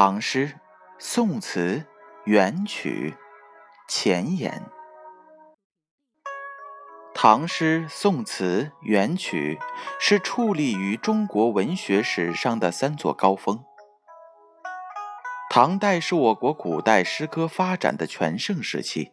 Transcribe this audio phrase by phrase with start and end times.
[0.00, 0.60] 唐诗、
[1.00, 1.84] 宋词、
[2.24, 3.16] 元曲
[3.88, 4.70] 前言。
[7.12, 9.58] 唐诗、宋词、元曲
[9.98, 13.64] 是矗立于中国文学史上的三座高峰。
[15.50, 19.10] 唐代是我国古代诗歌发展的全盛时期，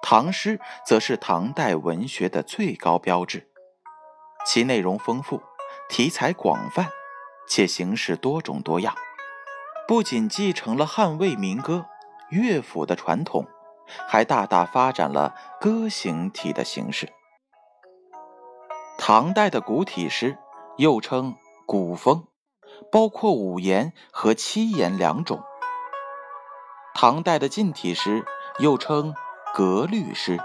[0.00, 3.50] 唐诗则是唐代文学的最高标志。
[4.46, 5.42] 其内容丰富，
[5.90, 6.88] 题材广泛，
[7.46, 8.96] 且形式多种多样。
[9.88, 11.86] 不仅继承了汉魏民歌、
[12.28, 13.46] 乐府的传统，
[14.08, 17.12] 还大大发展了歌行体的形式。
[18.98, 20.36] 唐代的古体诗
[20.76, 21.36] 又称
[21.66, 22.26] 古风，
[22.90, 25.40] 包括五言和七言两种。
[26.92, 28.24] 唐代的近体诗
[28.58, 29.14] 又称
[29.54, 30.36] 格律诗，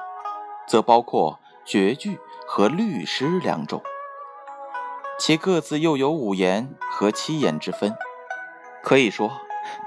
[0.67, 3.81] 则包括绝句和律诗两种，
[5.17, 7.95] 其各自又有五言和七言之分。
[8.83, 9.31] 可以说，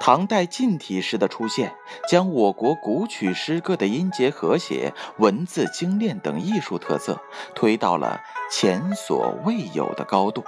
[0.01, 1.75] 唐代近体诗的出现，
[2.09, 7.21] 将我国古曲诗歌的音节和谐、文字精炼等艺术特色
[7.55, 8.21] 推到了
[8.51, 10.45] 前所未有的高度，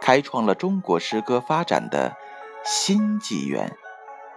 [0.00, 2.16] 开创了中国诗歌发展的
[2.64, 3.76] 新纪元，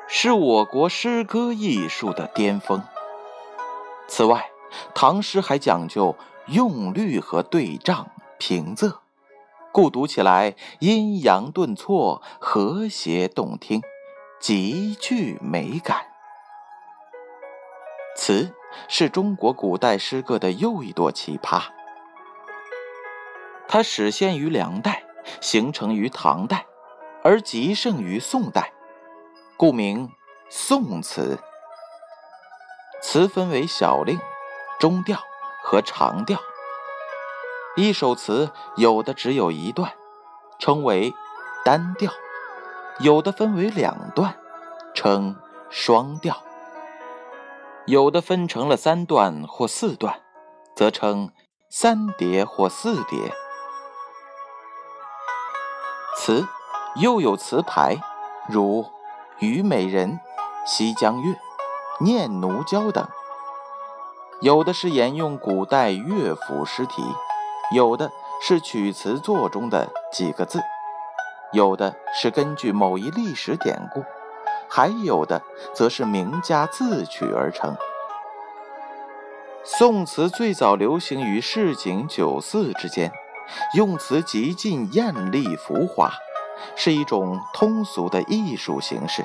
[0.08, 2.84] 是我国诗歌艺术的巅峰。
[4.08, 4.50] 此外，
[4.94, 8.94] 唐诗还讲究用律和对仗、平仄。
[9.72, 13.82] 故读起来阴阳顿挫，和谐动听，
[14.40, 16.08] 极具美感。
[18.16, 18.52] 词
[18.88, 21.62] 是中国古代诗歌的又一朵奇葩，
[23.68, 25.04] 它始现于梁代，
[25.40, 26.66] 形成于唐代，
[27.24, 28.74] 而极盛于宋代，
[29.56, 30.10] 故名
[30.50, 31.40] 宋词。
[33.02, 34.20] 词分为小令、
[34.80, 35.20] 中调
[35.64, 36.40] 和长调。
[37.80, 39.94] 一首词有的只有一段，
[40.60, 41.14] 称为
[41.64, 42.12] 单调；
[43.00, 44.36] 有的分为两段，
[44.94, 45.38] 称
[45.70, 46.34] 双调；
[47.86, 50.20] 有的分成了三段或四段，
[50.76, 51.32] 则称
[51.70, 53.32] 三叠或四叠。
[56.18, 56.46] 词
[56.98, 57.96] 又有词牌，
[58.50, 58.84] 如
[59.40, 60.10] 《虞美人》
[60.66, 61.32] 《西江月》
[62.04, 63.06] 《念奴娇》等；
[64.42, 67.02] 有的是沿用古代乐府诗题。
[67.72, 70.60] 有的是曲词作中的几个字，
[71.52, 74.04] 有的是根据某一历史典故，
[74.68, 75.42] 还有的
[75.74, 77.78] 则是名家自取而成。
[79.64, 83.12] 宋词最早流行于市井酒肆之间，
[83.76, 86.12] 用词极尽艳丽浮华，
[86.76, 89.24] 是一种通俗的艺术形式。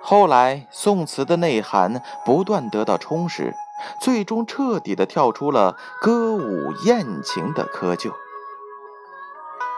[0.00, 3.56] 后来，宋词的内涵不断得到充实。
[4.00, 8.12] 最终彻底的跳出了歌舞艳情的窠臼，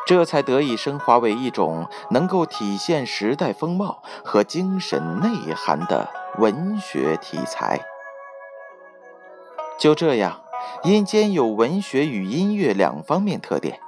[0.06, 7.80] 这才得以升华为一种能够体现时代风貌和精神内涵的文学题材。
[9.78, 10.42] 就这样，
[10.82, 13.80] 因兼有文学与音乐两方面特点，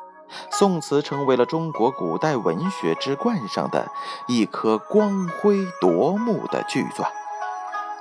[0.51, 3.89] 宋词成为了中国古代文学之冠上的
[4.27, 7.11] 一颗光辉夺目的巨钻。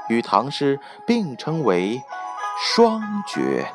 [0.10, 2.02] 与唐诗并称为
[2.58, 3.68] 双绝。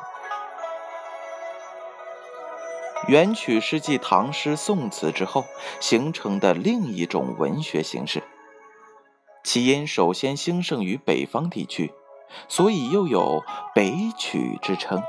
[3.07, 5.45] 元曲是继唐诗、宋词之后
[5.79, 8.23] 形成的另一种文学形式，
[9.43, 11.91] 其因首先兴盛于北方地区，
[12.47, 13.43] 所以又有
[13.73, 15.01] 北曲之称。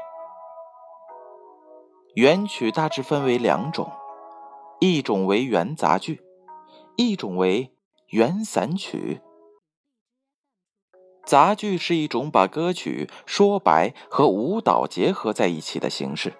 [2.14, 3.92] 元曲大致分为两种，
[4.80, 6.22] 一种为元杂剧，
[6.96, 7.72] 一种为
[8.08, 9.20] 元散曲。
[11.24, 16.34] 杂剧是一种把歌曲、说白和舞蹈结合在一起的形式。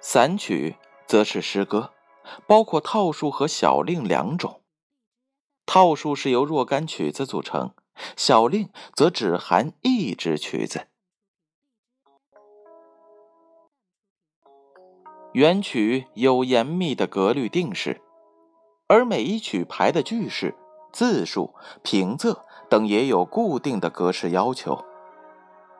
[0.00, 0.76] 散曲
[1.06, 1.92] 则是诗歌，
[2.46, 4.62] 包括套数和小令两种。
[5.66, 7.74] 套数是由若干曲子组成，
[8.16, 10.86] 小令则只含一支曲子。
[15.32, 18.00] 元曲有严密的格律定式，
[18.86, 20.54] 而每一曲牌的句式、
[20.96, 22.38] 字数、平仄。
[22.68, 24.84] 等也有固定的格式要求，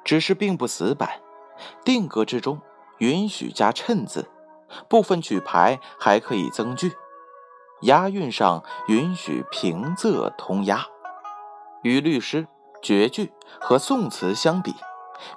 [0.05, 1.21] 只是并不死板。
[1.85, 2.61] 定格之中
[2.99, 4.31] 允许加衬字，
[4.89, 6.93] 部分曲牌还可以增句。
[7.83, 10.87] 押韵上允许平仄通押。
[11.83, 12.47] 与律诗、
[12.81, 14.73] 绝句和宋词相比，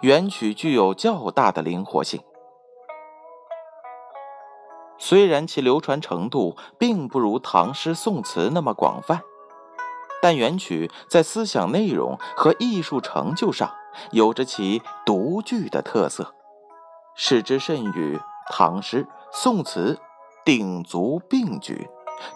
[0.01, 2.21] 元曲具有较大的灵活性。
[4.99, 9.23] 虽然其流传程度并不如唐诗、宋词那么广泛。
[10.21, 13.73] 但元曲在思想内容和艺术成就上
[14.11, 16.33] 有着其独具的特色，
[17.15, 18.19] 使之甚与
[18.51, 19.99] 唐诗、宋词
[20.45, 21.87] 鼎足并举，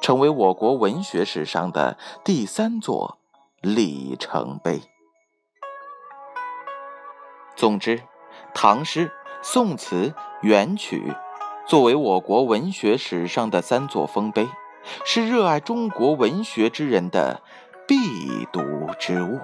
[0.01, 3.17] 成为我国文学史上的第三座
[3.61, 4.81] 里程碑。
[7.55, 8.01] 总之，
[8.53, 11.13] 唐诗、宋词、元曲
[11.67, 14.47] 作为我国文学史上的三座丰碑，
[15.05, 17.41] 是热爱中国文学之人的
[17.85, 17.95] 必
[18.51, 18.61] 读
[18.99, 19.39] 之物。